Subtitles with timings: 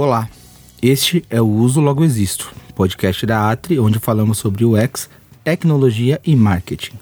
[0.00, 0.30] Olá,
[0.80, 5.10] este é o Uso Logo Existo, podcast da Atri, onde falamos sobre UX,
[5.42, 6.92] tecnologia e marketing.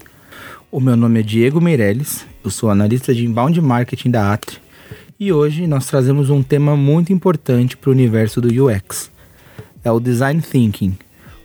[0.71, 4.57] O meu nome é Diego Meirelles, eu sou analista de inbound marketing da Atri
[5.19, 9.11] e hoje nós trazemos um tema muito importante para o universo do UX.
[9.83, 10.97] É o design thinking,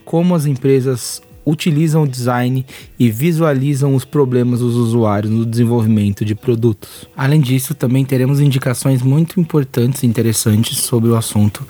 [0.06, 2.64] como as empresas utilizam o design
[2.98, 7.06] e visualizam os problemas dos usuários no desenvolvimento de produtos.
[7.16, 11.66] Além disso, também teremos indicações muito importantes e interessantes sobre o assunto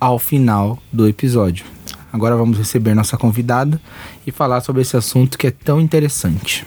[0.00, 1.64] ao final do episódio.
[2.12, 3.80] Agora vamos receber nossa convidada
[4.26, 6.66] e falar sobre esse assunto que é tão interessante.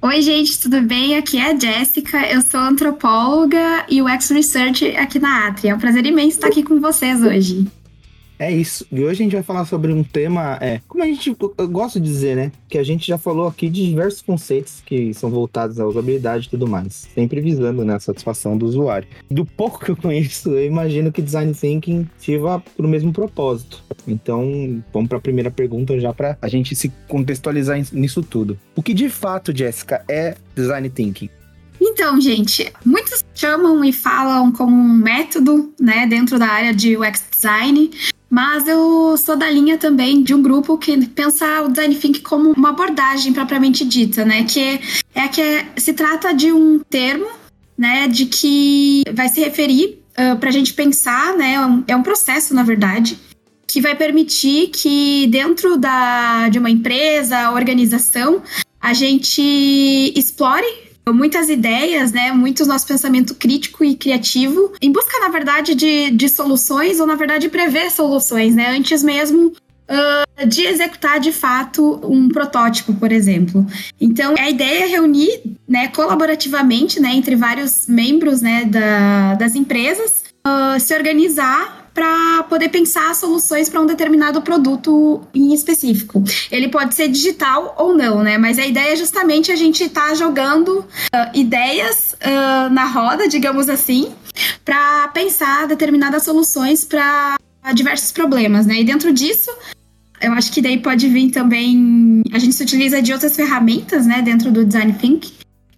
[0.00, 1.16] Oi, gente, tudo bem?
[1.16, 5.70] Aqui é a Jéssica, eu sou antropóloga e UX Research aqui na Atria.
[5.70, 7.68] É um prazer imenso estar aqui com vocês hoje.
[8.42, 8.84] É isso.
[8.90, 12.00] E hoje a gente vai falar sobre um tema, é, como a gente eu gosto
[12.00, 12.50] de dizer, né?
[12.68, 16.50] Que a gente já falou aqui de diversos conceitos que são voltados à usabilidade e
[16.50, 19.06] tudo mais, sempre visando né, a satisfação do usuário.
[19.30, 23.80] Do pouco que eu conheço, eu imagino que design thinking sirva para o mesmo propósito.
[24.08, 28.58] Então, vamos para a primeira pergunta já para a gente se contextualizar nisso tudo.
[28.74, 31.30] O que de fato, Jéssica, é design thinking?
[31.80, 37.24] Então, gente, muitos chamam e falam como um método, né, dentro da área de UX
[37.30, 37.90] design,
[38.32, 42.52] mas eu sou da linha também de um grupo que pensa o design thinking como
[42.52, 44.44] uma abordagem propriamente dita, né?
[44.44, 44.80] Que
[45.14, 47.26] é que se trata de um termo,
[47.76, 48.08] né?
[48.08, 51.56] De que vai se referir uh, para a gente pensar, né?
[51.86, 53.18] É um processo, na verdade,
[53.66, 58.42] que vai permitir que dentro da, de uma empresa, organização,
[58.80, 59.42] a gente
[60.16, 60.64] explore
[61.10, 62.32] muitas ideias, né?
[62.32, 67.14] Muito nosso pensamento crítico e criativo, em busca, na verdade, de, de soluções, ou na
[67.14, 68.68] verdade, prever soluções, né?
[68.70, 73.66] Antes mesmo Uh, de executar de fato um protótipo, por exemplo.
[74.00, 80.22] Então, a ideia é reunir né, colaborativamente né, entre vários membros né, da, das empresas,
[80.46, 86.22] uh, se organizar para poder pensar soluções para um determinado produto em específico.
[86.50, 88.38] Ele pode ser digital ou não, né?
[88.38, 90.86] Mas a ideia é justamente a gente estar tá jogando uh,
[91.34, 94.12] ideias uh, na roda, digamos assim,
[94.64, 97.36] para pensar determinadas soluções para
[97.74, 98.80] diversos problemas, né?
[98.80, 99.50] E dentro disso,
[100.20, 102.22] eu acho que daí pode vir também.
[102.32, 105.32] A gente se utiliza de outras ferramentas, né, dentro do Design Think,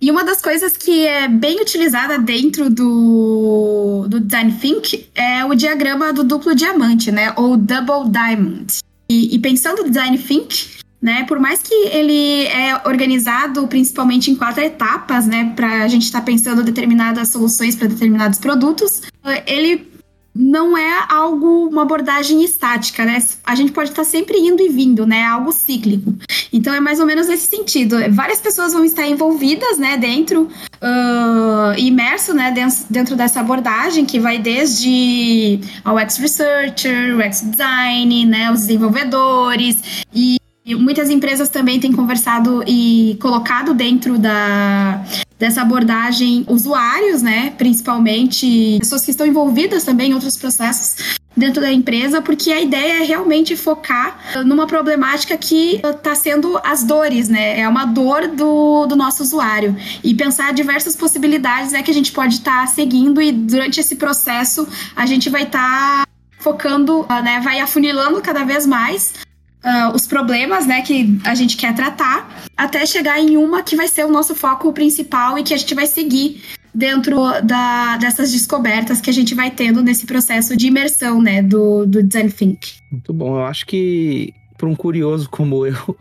[0.05, 5.55] e uma das coisas que é bem utilizada dentro do, do Design Think é o
[5.55, 7.33] diagrama do duplo diamante, né?
[7.37, 8.81] Ou Double Diamond.
[9.09, 11.25] E, e pensando no Design Think, né?
[11.25, 15.55] Por mais que ele é organizado principalmente em quatro etapas, né?
[15.57, 19.01] Para a gente estar tá pensando determinadas soluções para determinados produtos,
[19.47, 19.94] ele
[20.35, 23.23] não é algo, uma abordagem estática, né?
[23.45, 25.19] A gente pode estar sempre indo e vindo, né?
[25.19, 26.15] É algo cíclico.
[26.53, 27.97] Então é mais ou menos nesse sentido.
[28.11, 32.53] Várias pessoas vão estar envolvidas, né, dentro, uh, imerso, né,
[32.91, 40.37] dentro, dessa abordagem que vai desde ao UX Researcher, UX Design, né, os desenvolvedores e
[40.67, 45.05] e muitas empresas também têm conversado e colocado dentro da,
[45.39, 47.51] dessa abordagem usuários, né?
[47.57, 53.03] Principalmente pessoas que estão envolvidas também em outros processos dentro da empresa, porque a ideia
[53.03, 57.61] é realmente focar numa problemática que está sendo as dores, né?
[57.61, 59.77] É uma dor do, do nosso usuário.
[60.03, 63.97] E pensar diversas possibilidades é que a gente pode estar tá seguindo e durante esse
[63.97, 66.09] processo a gente vai estar tá
[66.39, 67.41] focando, né?
[67.41, 69.15] Vai afunilando cada vez mais
[69.65, 73.89] uh, os problemas, né, que a gente quer tratar, até chegar em uma que vai
[73.89, 76.43] ser o nosso foco principal e que a gente vai seguir
[76.75, 81.87] dentro da, dessas descobertas que a gente vai tendo nesse processo de imersão, né, do,
[81.87, 82.75] do Design Think.
[82.91, 83.37] Muito bom.
[83.37, 85.75] Eu acho que para um curioso como eu,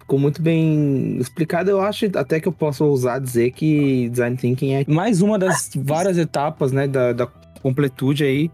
[0.00, 1.70] ficou muito bem explicado.
[1.70, 5.70] Eu acho até que eu posso ousar dizer que Design Thinking é mais uma das
[5.74, 7.26] várias etapas, né, da, da
[7.66, 8.48] completude aí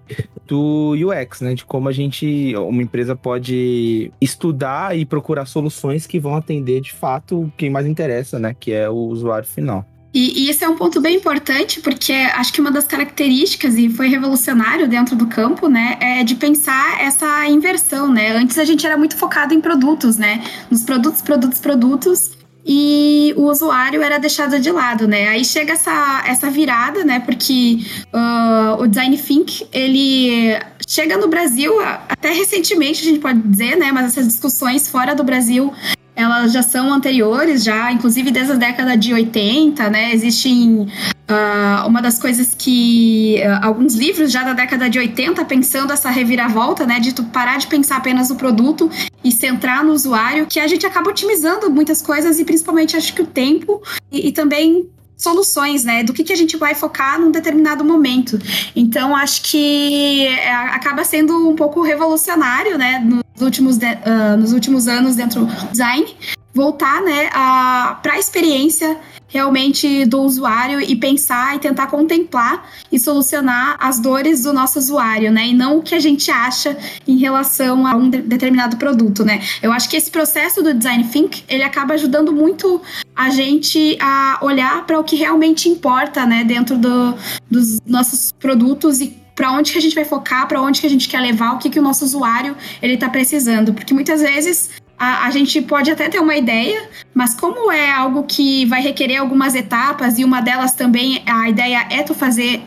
[0.47, 1.55] do UX, né?
[1.55, 6.95] De como a gente, uma empresa pode estudar e procurar soluções que vão atender de
[6.95, 8.57] fato quem mais interessa, né?
[8.59, 9.85] Que é o usuário final.
[10.15, 13.89] E, e isso é um ponto bem importante, porque acho que uma das características, e
[13.89, 18.33] foi revolucionário dentro do campo, né, é de pensar essa inversão, né?
[18.33, 20.43] Antes a gente era muito focado em produtos, né?
[20.71, 22.32] Nos produtos, produtos, produtos
[22.65, 25.29] e o usuário era deixado de lado, né?
[25.29, 27.21] Aí chega essa, essa virada, né?
[27.21, 27.79] Porque
[28.13, 31.75] uh, o Design Think, ele chega no Brasil,
[32.09, 33.91] até recentemente a gente pode dizer, né?
[33.91, 35.73] Mas essas discussões fora do Brasil
[36.15, 40.13] elas já são anteriores, já, inclusive desde a década de 80, né?
[40.13, 45.93] Existem uh, uma das coisas que uh, alguns livros já da década de 80 pensando
[45.93, 47.01] essa reviravolta, né?
[47.01, 48.91] De tu parar de pensar apenas no produto
[49.25, 53.23] e centrar no usuário, que a gente acaba otimizando muitas coisas e principalmente acho que
[53.23, 56.03] o tempo e, e também soluções, né?
[56.03, 58.39] Do que, que a gente vai focar num determinado momento.
[58.75, 63.03] Então, acho que é, acaba sendo um pouco revolucionário, né?
[63.35, 66.07] Nos últimos, uh, nos últimos anos dentro do design,
[66.55, 73.77] voltar, né, para a experiência realmente do usuário e pensar e tentar contemplar e solucionar
[73.81, 75.49] as dores do nosso usuário, né?
[75.49, 76.77] E não o que a gente acha
[77.09, 79.41] em relação a um de determinado produto, né?
[79.63, 82.83] Eu acho que esse processo do design think, ele acaba ajudando muito
[83.17, 87.15] a gente a olhar para o que realmente importa, né, dentro do,
[87.51, 90.91] dos nossos produtos e para onde que a gente vai focar, para onde que a
[90.91, 94.71] gente quer levar, o que que o nosso usuário ele está precisando, porque muitas vezes
[94.99, 99.17] a, a, gente pode até ter uma ideia, mas como é algo que vai requerer
[99.17, 102.63] algumas etapas e uma delas também a ideia é tu fazer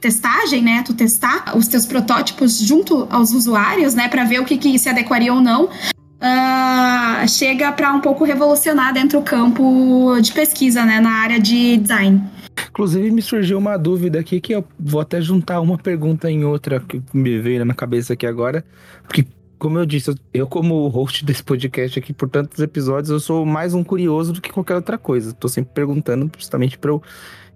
[0.00, 0.82] testagem, né?
[0.84, 4.08] Tu testar os teus protótipos junto aos usuários, né?
[4.08, 5.64] Para ver o que, que se adequaria ou não.
[5.66, 11.00] Uh, chega para um pouco revolucionar dentro do campo de pesquisa, né?
[11.00, 12.22] Na área de design.
[12.70, 16.80] Inclusive, me surgiu uma dúvida aqui que eu vou até juntar uma pergunta em outra
[16.80, 18.64] que me veio na cabeça aqui agora.
[19.02, 19.26] Porque
[19.58, 23.72] como eu disse, eu como host desse podcast aqui por tantos episódios, eu sou mais
[23.72, 25.32] um curioso do que qualquer outra coisa.
[25.32, 27.02] Tô sempre perguntando justamente para eu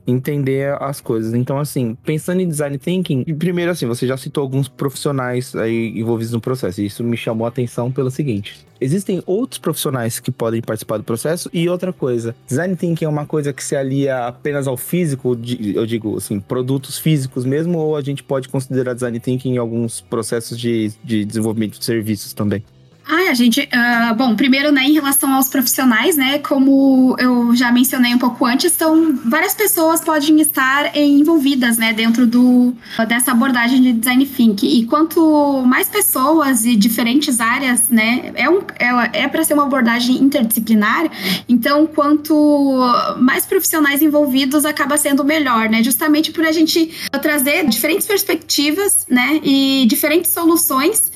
[0.07, 1.35] entender as coisas.
[1.35, 6.33] Então, assim, pensando em design thinking, primeiro assim, você já citou alguns profissionais aí envolvidos
[6.33, 8.67] no processo, e isso me chamou a atenção pelo seguinte.
[8.81, 13.27] Existem outros profissionais que podem participar do processo e outra coisa, design thinking é uma
[13.27, 15.39] coisa que se alia apenas ao físico,
[15.75, 20.01] eu digo assim, produtos físicos mesmo, ou a gente pode considerar design thinking em alguns
[20.01, 22.65] processos de, de desenvolvimento de serviços também?
[23.07, 23.61] Ah, a gente.
[23.61, 28.45] Uh, bom, primeiro, né, em relação aos profissionais, né, como eu já mencionei um pouco
[28.45, 32.73] antes, então várias pessoas podem estar envolvidas, né, dentro do,
[33.09, 34.79] dessa abordagem de design thinking.
[34.79, 39.65] E quanto mais pessoas e diferentes áreas, né, é, um, é, é para ser uma
[39.65, 41.11] abordagem interdisciplinar,
[41.49, 42.79] então quanto
[43.19, 49.41] mais profissionais envolvidos, acaba sendo melhor, né, justamente por a gente trazer diferentes perspectivas, né,
[49.43, 51.10] e diferentes soluções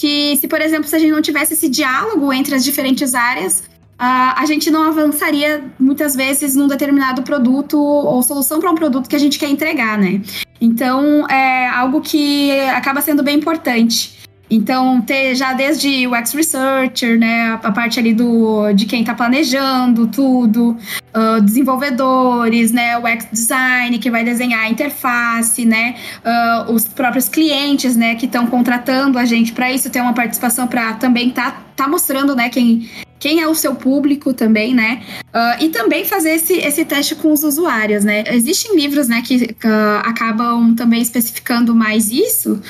[0.00, 3.60] que se, por exemplo, se a gente não tivesse esse diálogo entre as diferentes áreas,
[4.00, 9.10] uh, a gente não avançaria muitas vezes num determinado produto ou solução para um produto
[9.10, 10.22] que a gente quer entregar, né?
[10.58, 14.19] Então, é algo que acaba sendo bem importante.
[14.50, 19.14] Então, ter já desde o UX Researcher, né, a parte ali do, de quem está
[19.14, 20.76] planejando tudo,
[21.14, 25.94] uh, desenvolvedores, né, o UX Design, que vai desenhar a interface, né,
[26.24, 30.66] uh, os próprios clientes, né, que estão contratando a gente para isso, ter uma participação
[30.66, 32.88] para também estar tá, tá mostrando, né, quem,
[33.20, 35.02] quem é o seu público também, né?
[35.28, 38.24] Uh, e também fazer esse, esse teste com os usuários, né?
[38.28, 42.60] Existem livros, né, que uh, acabam também especificando mais isso,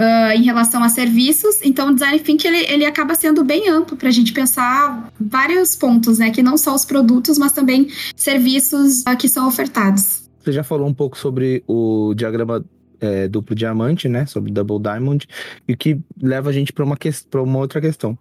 [0.00, 1.60] uh, em relação a serviços.
[1.62, 5.76] Então, o design thinking ele, ele acaba sendo bem amplo para a gente pensar vários
[5.76, 6.30] pontos, né?
[6.30, 10.28] Que não só os produtos, mas também serviços uh, que são ofertados.
[10.42, 12.64] Você já falou um pouco sobre o diagrama
[13.00, 14.26] é, duplo diamante, né?
[14.26, 15.26] Sobre Double Diamond,
[15.66, 16.96] e o que leva a gente para uma,
[17.34, 18.18] uma outra questão.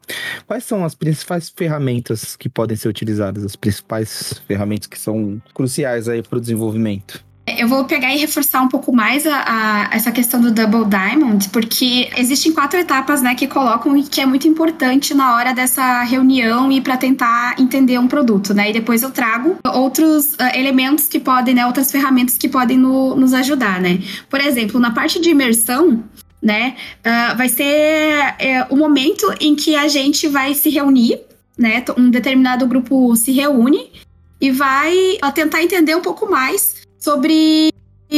[0.47, 6.07] Quais são as principais ferramentas que podem ser utilizadas, as principais ferramentas que são cruciais
[6.07, 7.28] aí para o desenvolvimento?
[7.57, 11.49] Eu vou pegar e reforçar um pouco mais a, a, essa questão do Double Diamond,
[11.49, 16.03] porque existem quatro etapas, né, que colocam e que é muito importante na hora dessa
[16.03, 18.69] reunião e para tentar entender um produto, né?
[18.69, 23.15] E depois eu trago outros uh, elementos que podem, né, outras ferramentas que podem no,
[23.15, 23.99] nos ajudar, né?
[24.29, 26.03] Por exemplo, na parte de imersão,
[26.41, 28.35] né, uh, vai ser
[28.69, 31.19] uh, o momento em que a gente vai se reunir,
[31.57, 31.83] né?
[31.97, 33.91] Um determinado grupo se reúne
[34.39, 37.73] e vai tentar entender um pouco mais sobre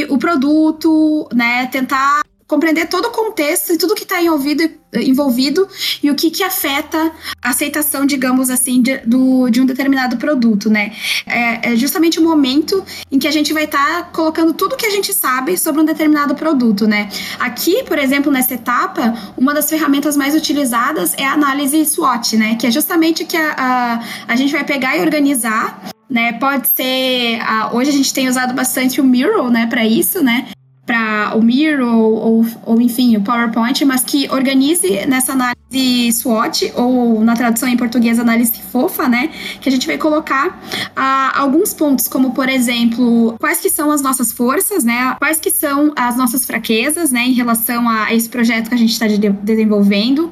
[0.09, 1.67] o produto, né?
[1.67, 2.21] Tentar
[2.51, 5.65] compreender todo o contexto e tudo que está envolvido, envolvido
[6.03, 7.09] e o que, que afeta
[7.41, 10.91] a aceitação, digamos assim, de, do, de um determinado produto, né?
[11.25, 14.85] É, é, justamente o momento em que a gente vai estar tá colocando tudo que
[14.85, 17.07] a gente sabe sobre um determinado produto, né?
[17.39, 22.55] Aqui, por exemplo, nessa etapa, uma das ferramentas mais utilizadas é a análise SWOT, né?
[22.55, 26.33] Que é justamente que a, a, a gente vai pegar e organizar né?
[26.33, 27.39] Pode ser.
[27.39, 30.49] Uh, hoje a gente tem usado bastante o Miro, né, para isso, né?
[30.85, 37.23] Para o Miro ou, ou, enfim, o PowerPoint, mas que organize nessa análise SWOT, ou
[37.23, 39.29] na tradução em português, análise fofa, né?
[39.61, 44.01] Que a gente vai colocar uh, alguns pontos, como por exemplo, quais que são as
[44.01, 45.15] nossas forças, né?
[45.17, 47.21] Quais que são as nossas fraquezas, né?
[47.21, 50.29] Em relação a esse projeto que a gente está de desenvolvendo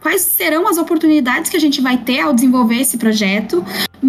[0.00, 3.64] quais serão as oportunidades que a gente vai ter ao desenvolver esse projeto,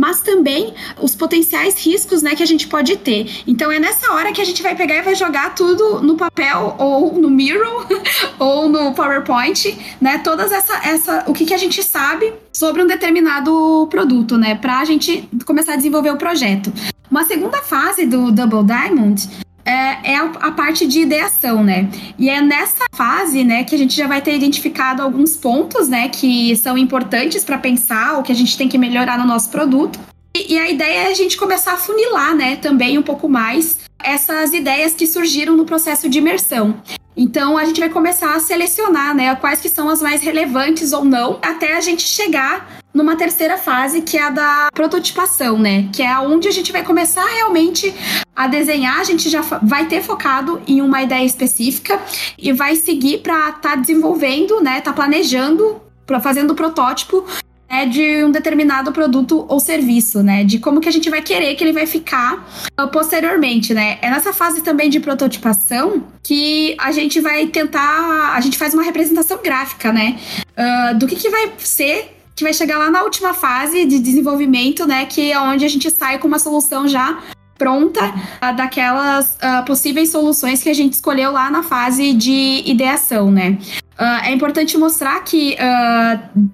[0.06, 0.72] mas também
[1.02, 3.42] os potenciais riscos né, que a gente pode ter.
[3.48, 6.76] Então é nessa hora que a gente vai pegar e vai jogar tudo no papel
[6.78, 7.88] ou no Miro
[8.38, 10.20] ou no PowerPoint, né?
[10.20, 14.54] Todas essa, essa o que, que a gente sabe sobre um determinado produto, né?
[14.54, 16.72] Para a gente começar a desenvolver o projeto.
[17.10, 19.28] Uma segunda fase do Double Diamond
[19.66, 21.90] é, é a, a, parte de ideação, né?
[22.18, 26.08] E é nessa fase, né, que a gente já vai ter identificado alguns pontos, né,
[26.08, 30.00] que são importantes para pensar o que a gente tem que melhorar no nosso produto.
[30.36, 33.80] E, e, a ideia é a gente começar a funilar, né, também um pouco mais
[34.04, 36.76] essas ideias que surgiram no processo de imersão.
[37.18, 41.04] Então a gente vai começar a selecionar, né, quais que são as mais relevantes ou
[41.04, 45.90] não, até a gente chegar numa terceira fase, que é a da prototipação, né?
[45.92, 47.94] Que é onde a gente vai começar realmente
[48.34, 52.00] a desenhar, a gente já vai ter focado em uma ideia específica
[52.38, 54.80] e vai seguir para estar tá desenvolvendo, né?
[54.80, 57.26] Tá planejando, pra, fazendo o protótipo
[57.70, 60.46] né, de um determinado produto ou serviço, né?
[60.46, 62.48] De como que a gente vai querer que ele vai ficar
[62.80, 63.98] uh, posteriormente, né?
[64.02, 68.84] É nessa fase também de prototipação que a gente vai tentar, a gente faz uma
[68.84, 70.18] representação gráfica, né?
[70.58, 74.86] Uh, do que, que vai ser que vai chegar lá na última fase de desenvolvimento,
[74.86, 75.06] né?
[75.06, 77.20] Que é onde a gente sai com uma solução já
[77.58, 83.32] pronta uh, daquelas uh, possíveis soluções que a gente escolheu lá na fase de ideação,
[83.32, 83.58] né?
[83.98, 85.56] Uh, é importante mostrar que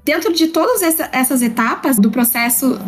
[0.06, 2.80] dentro de todas essa, essas etapas do processo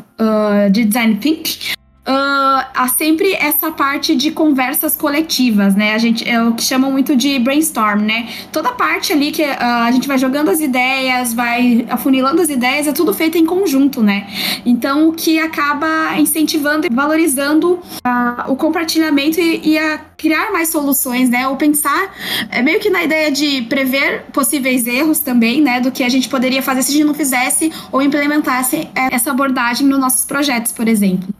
[0.71, 1.73] de design thinking,
[2.07, 5.93] uh, há sempre essa parte de conversas coletivas, né?
[5.93, 8.29] A gente é o que chamam muito de brainstorm, né?
[8.51, 12.87] Toda parte ali que uh, a gente vai jogando as ideias, vai afunilando as ideias,
[12.87, 14.27] é tudo feito em conjunto, né?
[14.65, 20.69] Então, o que acaba incentivando e valorizando uh, o compartilhamento e, e a criar mais
[20.69, 21.47] soluções, né?
[21.47, 22.13] Ou pensar
[22.49, 25.79] é meio que na ideia de prever possíveis erros também, né?
[25.79, 29.87] Do que a gente poderia fazer se a gente não fizesse ou implementasse essa abordagem
[29.87, 31.33] nos nossos projetos, por exemplo.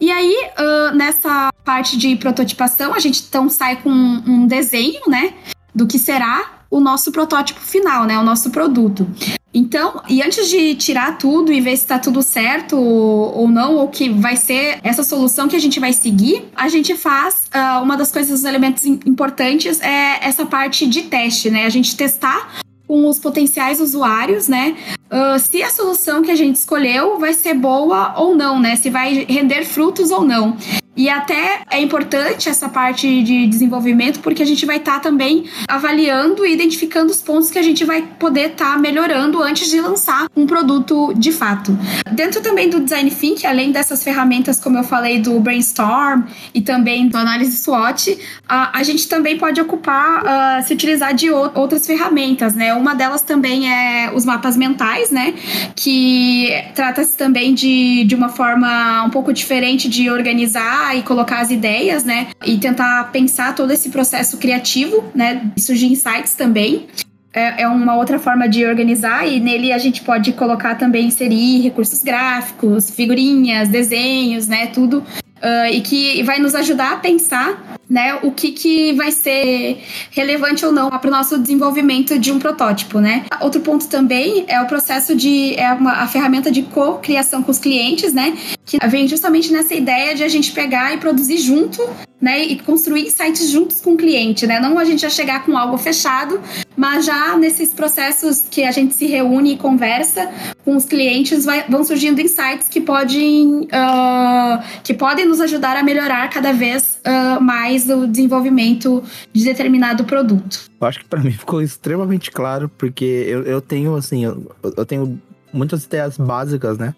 [0.00, 5.34] E aí, uh, nessa parte de prototipação, a gente então sai com um desenho, né,
[5.74, 9.08] do que será o nosso protótipo final, né, o nosso produto.
[9.52, 13.88] Então, e antes de tirar tudo e ver se está tudo certo ou não, ou
[13.88, 17.96] que vai ser essa solução que a gente vai seguir, a gente faz uh, uma
[17.96, 21.64] das coisas, os elementos importantes é essa parte de teste, né?
[21.64, 24.74] A gente testar com os potenciais usuários, né?
[25.12, 28.76] Uh, se a solução que a gente escolheu vai ser boa ou não, né?
[28.76, 30.56] Se vai render frutos ou não.
[30.98, 35.44] E até é importante essa parte de desenvolvimento, porque a gente vai estar tá também
[35.68, 39.80] avaliando e identificando os pontos que a gente vai poder estar tá melhorando antes de
[39.80, 41.78] lançar um produto de fato.
[42.10, 47.06] Dentro também do Design Think, além dessas ferramentas, como eu falei, do Brainstorm e também
[47.06, 52.56] do Análise SWOT, a, a gente também pode ocupar, uh, se utilizar de outras ferramentas,
[52.56, 52.74] né?
[52.74, 55.32] Uma delas também é os mapas mentais, né?
[55.76, 61.50] Que trata-se também de, de uma forma um pouco diferente de organizar e colocar as
[61.50, 62.28] ideias, né?
[62.44, 65.50] E tentar pensar todo esse processo criativo, né?
[65.58, 66.86] Surgir insights também.
[67.32, 71.60] É, é uma outra forma de organizar e nele a gente pode colocar também, inserir
[71.60, 74.66] recursos gráficos, figurinhas, desenhos, né?
[74.66, 75.04] Tudo
[75.38, 80.66] Uh, e que vai nos ajudar a pensar né, o que, que vai ser relevante
[80.66, 83.24] ou não para o nosso desenvolvimento de um protótipo, né?
[83.40, 87.58] Outro ponto também é o processo de é uma, a ferramenta de co-criação com os
[87.58, 88.36] clientes, né?
[88.66, 91.82] Que vem justamente nessa ideia de a gente pegar e produzir junto
[92.20, 94.58] né, e construir insights juntos com o cliente, né?
[94.60, 96.40] Não a gente já chegar com algo fechado,
[96.78, 100.30] mas já nesses processos que a gente se reúne e conversa
[100.64, 105.82] com os clientes, vai, vão surgindo insights que podem, uh, que podem nos ajudar a
[105.82, 110.70] melhorar cada vez uh, mais o desenvolvimento de determinado produto.
[110.80, 114.86] Eu acho que para mim ficou extremamente claro, porque eu, eu tenho, assim, eu, eu
[114.86, 115.20] tenho
[115.52, 116.94] muitas ideias básicas, né?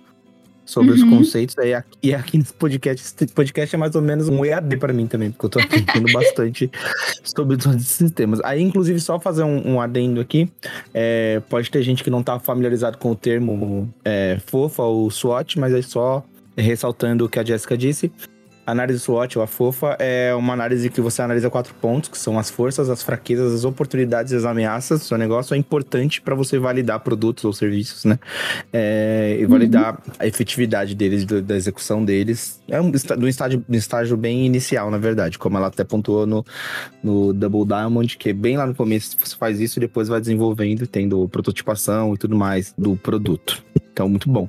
[0.70, 0.96] Sobre uhum.
[0.96, 1.56] os conceitos.
[1.58, 4.92] E aqui, e aqui nesse podcast, esse podcast é mais ou menos um EAD para
[4.92, 6.70] mim também, porque eu tô aprendendo bastante
[7.24, 8.40] sobre todos esses temas.
[8.44, 10.48] Aí, inclusive, só fazer um, um adendo aqui,
[10.94, 15.58] é, pode ter gente que não tá familiarizado com o termo é, FOFA ou SWOT,
[15.58, 16.24] mas é só
[16.56, 18.12] ressaltando o que a Jéssica disse.
[18.70, 22.38] Análise SWOT, ou a FOFA, é uma análise que você analisa quatro pontos, que são
[22.38, 25.54] as forças, as fraquezas, as oportunidades e as ameaças do seu negócio.
[25.54, 28.18] É importante para você validar produtos ou serviços, né?
[28.72, 30.12] É, e validar uhum.
[30.18, 32.60] a efetividade deles, do, da execução deles.
[32.68, 36.44] É um, do estágio, um estágio bem inicial, na verdade, como ela até pontuou no,
[37.02, 40.20] no Double Diamond, que é bem lá no começo você faz isso e depois vai
[40.20, 43.62] desenvolvendo, tendo prototipação e tudo mais do produto.
[43.92, 44.48] Então, muito bom.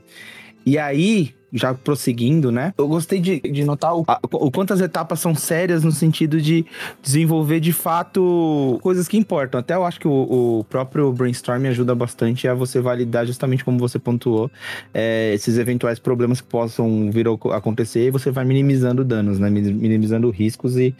[0.65, 2.73] E aí, já prosseguindo, né?
[2.77, 6.41] Eu gostei de, de notar o, a, o quanto as etapas são sérias no sentido
[6.41, 6.65] de
[7.01, 9.59] desenvolver de fato coisas que importam.
[9.59, 13.77] Até eu acho que o, o próprio brainstorming ajuda bastante a você validar, justamente como
[13.77, 14.49] você pontuou,
[14.93, 19.49] é, esses eventuais problemas que possam vir a acontecer e você vai minimizando danos, né?
[19.49, 20.95] Minimizando riscos e,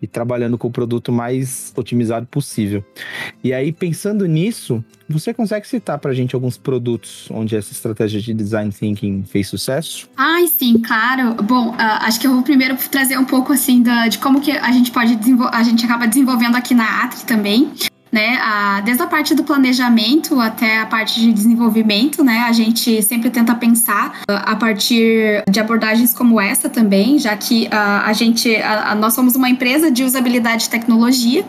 [0.00, 2.84] e trabalhando com o produto mais otimizado possível.
[3.42, 8.20] E aí, pensando nisso, Você consegue citar para a gente alguns produtos onde essa estratégia
[8.20, 10.08] de design thinking fez sucesso?
[10.16, 11.34] Ai, sim, claro.
[11.42, 14.50] Bom, uh, acho que eu vou primeiro trazer um pouco assim da, de como que
[14.50, 15.16] a gente pode
[15.52, 17.70] a gente acaba desenvolvendo aqui na Atri também.
[18.10, 23.02] Né, a, desde a parte do planejamento até a parte de desenvolvimento, né, a gente
[23.02, 28.12] sempre tenta pensar uh, a partir de abordagens como essa também, já que uh, a
[28.14, 31.44] gente, a, nós somos uma empresa de usabilidade de tecnologia,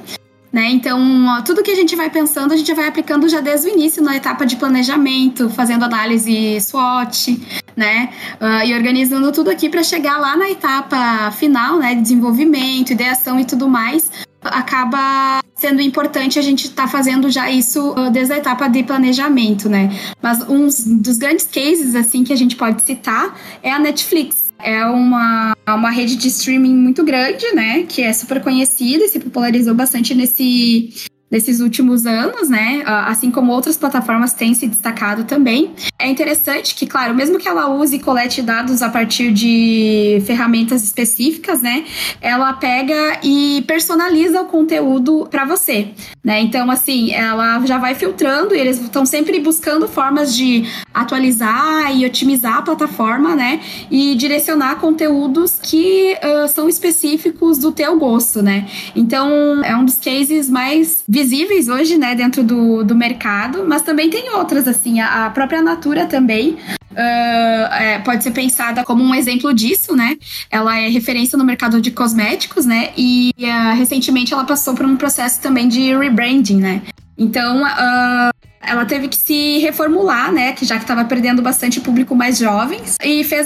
[0.51, 0.70] né?
[0.72, 4.01] Então, tudo que a gente vai pensando, a gente vai aplicando já desde o início,
[4.04, 7.39] na etapa de planejamento, fazendo análise SWOT,
[7.75, 8.10] né?
[8.42, 11.96] Uh, e organizando tudo aqui para chegar lá na etapa final, né?
[11.96, 14.10] Desenvolvimento, ideação e tudo mais.
[14.42, 18.84] Acaba sendo importante a gente estar tá fazendo já isso uh, desde a etapa de
[18.84, 19.89] planejamento, né?
[20.22, 20.68] Mas um
[21.01, 25.90] dos grandes cases, assim, que a gente pode citar é a Netflix é uma, uma
[25.90, 27.84] rede de streaming muito grande, né?
[27.84, 30.94] Que é super conhecida e se popularizou bastante nesse,
[31.29, 32.84] nesses últimos anos, né?
[32.86, 35.74] Assim como outras plataformas têm se destacado também.
[36.00, 40.84] É interessante que, claro, mesmo que ela use e colete dados a partir de ferramentas
[40.84, 41.86] específicas, né?
[42.22, 45.89] Ela pega e personaliza o conteúdo para você,
[46.24, 46.39] né?
[46.41, 52.05] Então, assim, ela já vai filtrando e eles estão sempre buscando formas de atualizar e
[52.05, 53.60] otimizar a plataforma, né?
[53.91, 58.67] E direcionar conteúdos que uh, são específicos do teu gosto, né?
[58.96, 64.07] Então, é um dos cases mais visíveis hoje, né, dentro do, do mercado, mas também
[64.07, 66.57] tem outras, assim, a, a própria Natura também.
[66.91, 70.15] Uh, é, pode ser pensada como um exemplo disso, né?
[70.50, 72.89] Ela é referência no mercado de cosméticos, né?
[72.95, 76.81] E uh, recentemente ela passou por um processo também de rebranding, né?
[77.17, 78.31] Então, uh,
[78.62, 80.53] ela teve que se reformular, né?
[80.53, 82.95] Que já que estava perdendo bastante público mais jovens.
[83.03, 83.45] E fez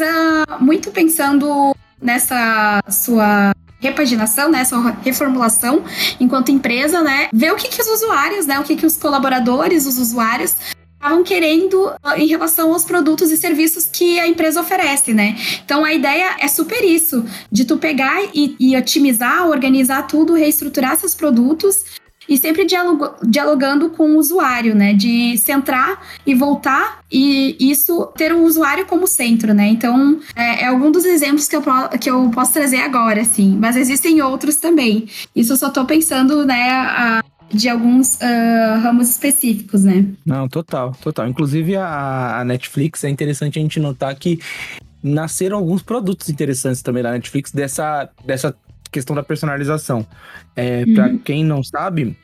[0.60, 5.84] muito pensando nessa sua repaginação, né, sua reformulação
[6.20, 9.86] enquanto empresa, né, ver o que, que os usuários, né, o que, que os colaboradores,
[9.86, 10.56] os usuários
[11.02, 15.36] estavam querendo ah, em relação aos produtos e serviços que a empresa oferece, né?
[15.66, 20.96] Então a ideia é super isso, de tu pegar e, e otimizar, organizar tudo, reestruturar
[20.98, 21.84] seus produtos
[22.28, 22.66] e sempre
[23.24, 24.94] dialogando com o usuário, né?
[24.94, 29.68] De centrar e voltar e isso ter o usuário como centro, né?
[29.68, 31.64] Então, é, é algum dos exemplos que eu,
[32.00, 33.58] que eu posso trazer agora, assim.
[33.60, 35.08] Mas existem outros também.
[35.36, 40.06] Isso eu só tô pensando, né, a, de alguns uh, ramos específicos, né?
[40.26, 41.28] Não, total, total.
[41.28, 44.40] Inclusive a, a Netflix é interessante a gente notar que
[45.04, 48.56] nasceram alguns produtos interessantes também da Netflix dessa, dessa
[48.92, 50.06] questão da personalização.
[50.56, 50.94] É, uhum.
[50.94, 52.18] Para quem não sabe,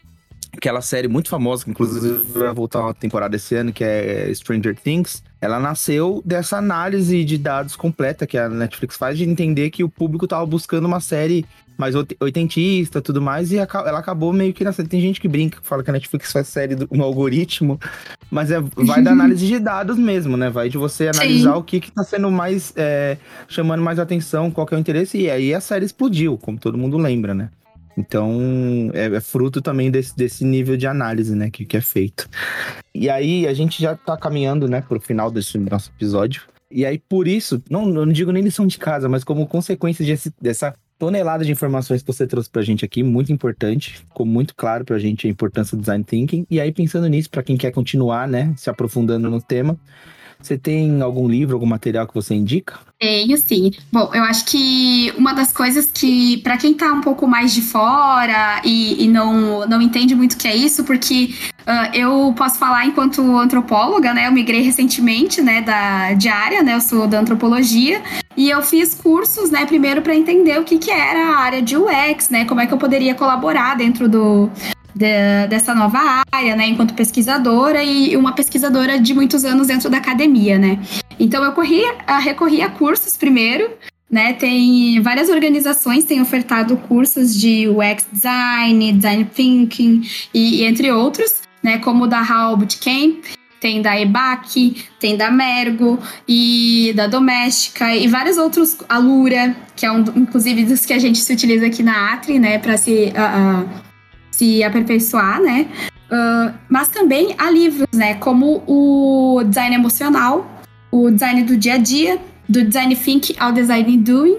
[0.54, 4.76] aquela série muito famosa, que inclusive vai voltar uma temporada esse ano, que é Stranger
[4.76, 9.84] Things, ela nasceu dessa análise de dados completa que a Netflix faz de entender que
[9.84, 11.46] o público estava buscando uma série
[11.78, 14.90] mais oitentista tudo mais, e ela acabou meio que nascendo.
[14.90, 17.80] Tem gente que brinca, fala que a Netflix faz série no algoritmo,
[18.32, 20.50] mas é, vai da análise de dados mesmo, né?
[20.50, 21.60] Vai de você analisar Sim.
[21.60, 22.74] o que está sendo mais.
[22.76, 26.78] É, chamando mais atenção, qual é o interesse, e aí a série explodiu, como todo
[26.78, 27.50] mundo lembra, né?
[27.98, 32.30] Então, é, é, fruto também desse, desse nível de análise, né, que, que é feito.
[32.94, 36.44] E aí, a gente já tá caminhando, né, pro final desse nosso episódio.
[36.70, 40.32] E aí, por isso, não, não digo nem lição de casa, mas como consequência desse,
[40.40, 44.84] dessa tonelada de informações que você trouxe pra gente aqui, muito importante, ficou muito claro
[44.84, 46.46] pra gente a importância do design thinking.
[46.50, 49.80] E aí, pensando nisso, para quem quer continuar, né, se aprofundando no tema,
[50.42, 52.80] você tem algum livro, algum material que você indica?
[53.00, 53.72] Tenho, sim.
[53.92, 57.62] Bom, eu acho que uma das coisas que, para quem tá um pouco mais de
[57.62, 62.58] fora e, e, não, não entende muito o que é isso, porque uh, eu posso
[62.58, 64.28] falar enquanto antropóloga, né?
[64.28, 66.76] Eu migrei recentemente, né, da, área, né?
[66.76, 68.02] Eu sou da antropologia.
[68.36, 71.76] E eu fiz cursos, né, primeiro para entender o que, que era a área de
[71.76, 72.46] UX, né?
[72.46, 74.50] Como é que eu poderia colaborar dentro do,
[74.98, 79.98] de, dessa nova área, né, enquanto pesquisadora e uma pesquisadora de muitos anos dentro da
[79.98, 80.80] academia, né.
[81.20, 81.82] Então eu corri,
[82.22, 83.70] recorri a cursos primeiro,
[84.10, 90.02] né, tem várias organizações têm ofertado cursos de UX design, design thinking
[90.34, 93.24] e, e entre outros, né, como o da HAL Bootcamp,
[93.60, 99.86] tem da EBAC, tem da Mergo e da Doméstica e vários outros, a Lura, que
[99.86, 103.12] é um, inclusive dos que a gente se utiliza aqui na Atri, né, para se
[103.16, 103.87] uh, uh,
[104.38, 105.68] se aperfeiçoar, né?
[106.12, 108.14] Uh, mas também há livros, né?
[108.16, 110.50] Como o design emocional,
[110.92, 114.38] o design do dia a dia, do design think ao design doing,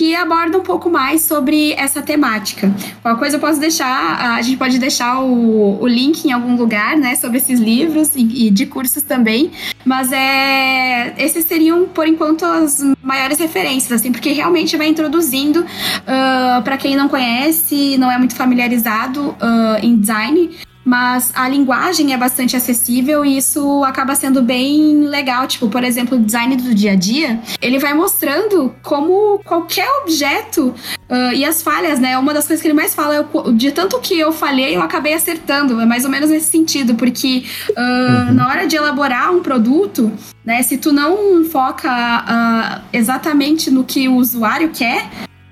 [0.00, 2.74] que aborda um pouco mais sobre essa temática.
[3.02, 6.96] Qualquer coisa eu posso deixar, a gente pode deixar o, o link em algum lugar,
[6.96, 9.50] né, sobre esses livros e, e de cursos também.
[9.84, 16.62] Mas é, esses seriam, por enquanto, as maiores referências, assim, porque realmente vai introduzindo, uh,
[16.62, 19.36] para quem não conhece, não é muito familiarizado uh,
[19.82, 20.48] em design,
[20.84, 25.46] mas a linguagem é bastante acessível e isso acaba sendo bem legal.
[25.46, 30.74] Tipo, por exemplo, o design do dia a dia, ele vai mostrando como qualquer objeto
[31.08, 32.18] uh, e as falhas, né?
[32.18, 34.82] Uma das coisas que ele mais fala é o, de tanto que eu falhei, eu
[34.82, 35.80] acabei acertando.
[35.80, 38.34] É mais ou menos nesse sentido, porque uh, uhum.
[38.34, 40.10] na hora de elaborar um produto,
[40.44, 40.62] né?
[40.62, 45.08] Se tu não foca uh, exatamente no que o usuário quer,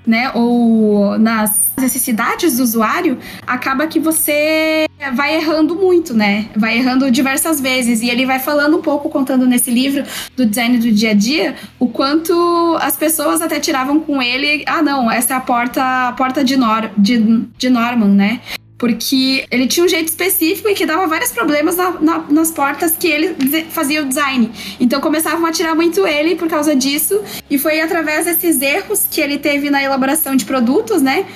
[0.06, 0.30] né?
[0.34, 6.46] Ou nas necessidades do usuário, acaba que você vai errando muito, né?
[6.56, 8.02] Vai errando diversas vezes.
[8.02, 10.04] E ele vai falando um pouco, contando nesse livro
[10.36, 14.64] do design do dia a dia, o quanto as pessoas até tiravam com ele.
[14.66, 18.40] Ah, não, essa é a porta, a porta de, Nor de, de Norman, né?
[18.78, 22.96] porque ele tinha um jeito específico e que dava vários problemas na, na, nas portas
[22.96, 23.34] que ele
[23.70, 24.50] fazia o design.
[24.78, 29.20] Então começavam a tirar muito ele por causa disso, e foi através desses erros que
[29.20, 31.26] ele teve na elaboração de produtos, né?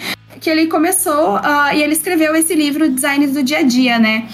[0.42, 4.28] Que ele começou uh, e ele escreveu esse livro Design do Dia a Dia, né?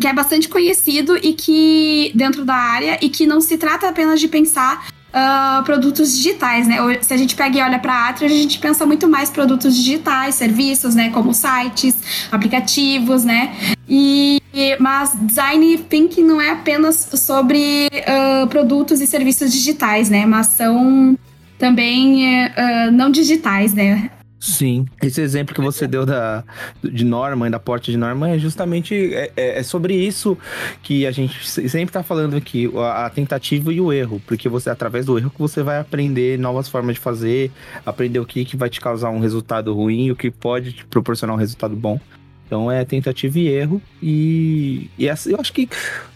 [0.00, 4.20] que é bastante conhecido e que dentro da área e que não se trata apenas
[4.20, 6.76] de pensar uh, produtos digitais, né?
[7.00, 9.74] Se a gente pega e olha para a Atria, a gente pensa muito mais produtos
[9.74, 11.10] digitais, serviços, né?
[11.10, 11.96] Como sites,
[12.30, 13.54] aplicativos, né?
[13.88, 14.42] E,
[14.78, 20.26] mas design thinking não é apenas sobre uh, produtos e serviços digitais, né?
[20.26, 21.16] Mas são
[21.58, 24.10] também uh, não digitais, né?
[24.40, 26.44] Sim, esse exemplo que você deu da,
[26.80, 30.38] de Norman, da porta de Norman, é justamente é, é, é sobre isso
[30.80, 34.70] que a gente sempre está falando aqui, a, a, tentativa e o erro, porque você
[34.70, 37.50] através do erro que você vai aprender novas formas de fazer,
[37.84, 41.34] aprender o que, que vai te causar um resultado ruim, o que pode te proporcionar
[41.34, 41.98] um resultado bom.
[42.46, 45.68] Então é tentativa e erro e, e essa, eu acho que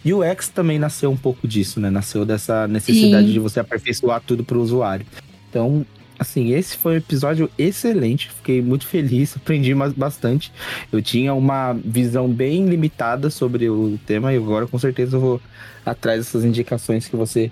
[0.04, 1.90] UX também nasceu um pouco disso, né?
[1.90, 3.32] Nasceu dessa necessidade Sim.
[3.32, 5.04] de você aperfeiçoar tudo para o usuário.
[5.50, 5.84] Então
[6.18, 8.30] Assim, esse foi um episódio excelente.
[8.30, 10.52] Fiquei muito feliz, aprendi bastante.
[10.90, 15.40] Eu tinha uma visão bem limitada sobre o tema e agora com certeza eu vou
[15.84, 17.50] atrás dessas indicações que você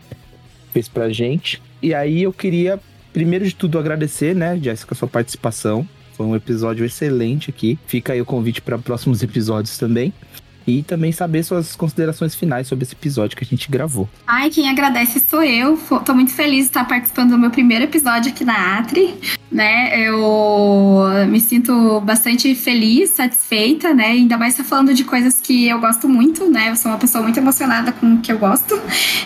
[0.73, 1.61] fez pra gente.
[1.83, 2.79] E aí eu queria,
[3.12, 5.87] primeiro de tudo, agradecer, né, Jéssica, a sua participação.
[6.12, 7.79] Foi um episódio excelente aqui.
[7.87, 10.12] Fica aí o convite para próximos episódios também
[10.66, 14.09] e também saber suas considerações finais sobre esse episódio que a gente gravou.
[14.27, 15.77] Ai, quem agradece sou eu.
[16.05, 19.14] Tô muito feliz de estar participando do meu primeiro episódio aqui na Atri,
[19.51, 19.99] né?
[20.01, 24.07] Eu me sinto bastante feliz, satisfeita, né?
[24.07, 26.70] Ainda mais tá falando de coisas que eu gosto muito, né?
[26.70, 28.81] Eu sou uma pessoa muito emocionada com o que eu gosto.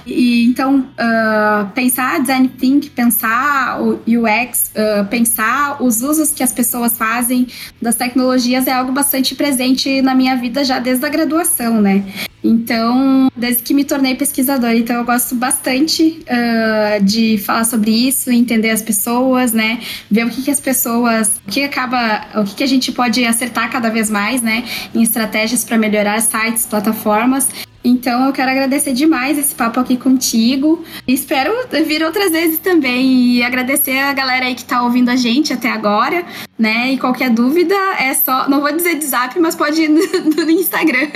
[0.07, 6.53] E então, uh, pensar design thinking, pensar o UX, uh, pensar os usos que as
[6.53, 7.47] pessoas fazem
[7.81, 12.05] das tecnologias é algo bastante presente na minha vida já desde a graduação, né?
[12.43, 18.31] Então, desde que me tornei pesquisadora, então eu gosto bastante uh, de falar sobre isso,
[18.31, 19.81] entender as pessoas, né?
[20.11, 23.25] Ver o que, que as pessoas, o que acaba, o que, que a gente pode
[23.25, 24.65] acertar cada vez mais, né?
[24.95, 27.49] Em estratégias para melhorar sites, plataformas.
[27.85, 30.83] Então eu quero agradecer demais esse papo aqui contigo.
[31.07, 31.53] Espero
[31.87, 35.71] vir outras vezes também e agradecer a galera aí que tá ouvindo a gente até
[35.71, 36.25] agora,
[36.59, 36.93] né?
[36.93, 40.01] E qualquer dúvida é só, não vou dizer de zap, mas pode ir no,
[40.45, 41.09] no Instagram.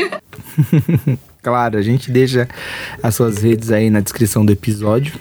[1.42, 2.48] Claro, a gente deixa
[3.02, 5.14] as suas redes aí na descrição do episódio.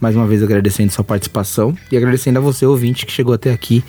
[0.00, 3.82] Mais uma vez agradecendo sua participação e agradecendo a você, ouvinte, que chegou até aqui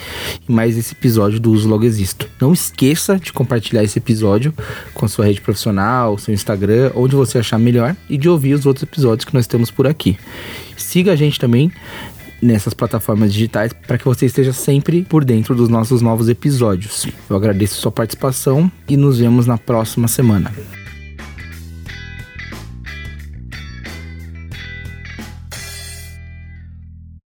[0.48, 2.28] em mais esse episódio do Uso Logo Existo.
[2.42, 4.54] Não esqueça de compartilhar esse episódio
[4.94, 8.66] com a sua rede profissional, seu Instagram, onde você achar melhor, e de ouvir os
[8.66, 10.18] outros episódios que nós temos por aqui.
[10.76, 11.72] Siga a gente também
[12.42, 17.06] nessas plataformas digitais para que você esteja sempre por dentro dos nossos novos episódios.
[17.30, 20.52] Eu agradeço sua participação e nos vemos na próxima semana.